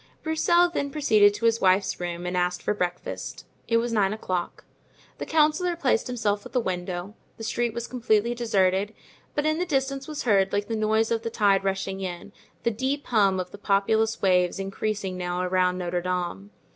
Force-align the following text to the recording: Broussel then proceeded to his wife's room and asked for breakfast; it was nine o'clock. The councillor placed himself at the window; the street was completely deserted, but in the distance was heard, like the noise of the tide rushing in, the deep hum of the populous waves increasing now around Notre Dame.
Broussel 0.23 0.67
then 0.67 0.89
proceeded 0.89 1.31
to 1.35 1.45
his 1.45 1.61
wife's 1.61 1.99
room 1.99 2.25
and 2.25 2.35
asked 2.35 2.63
for 2.63 2.73
breakfast; 2.73 3.45
it 3.67 3.77
was 3.77 3.93
nine 3.93 4.13
o'clock. 4.13 4.63
The 5.19 5.27
councillor 5.27 5.75
placed 5.75 6.07
himself 6.07 6.43
at 6.43 6.53
the 6.53 6.59
window; 6.59 7.13
the 7.37 7.43
street 7.43 7.71
was 7.75 7.85
completely 7.85 8.33
deserted, 8.33 8.95
but 9.35 9.45
in 9.45 9.59
the 9.59 9.63
distance 9.63 10.07
was 10.07 10.23
heard, 10.23 10.51
like 10.53 10.67
the 10.67 10.75
noise 10.75 11.11
of 11.11 11.21
the 11.21 11.29
tide 11.29 11.63
rushing 11.63 12.01
in, 12.01 12.31
the 12.63 12.71
deep 12.71 13.05
hum 13.05 13.39
of 13.39 13.51
the 13.51 13.59
populous 13.59 14.23
waves 14.23 14.57
increasing 14.57 15.17
now 15.17 15.43
around 15.43 15.77
Notre 15.77 16.01
Dame. 16.01 16.49